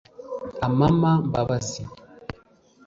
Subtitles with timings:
[0.67, 1.81] Amama Mbabazi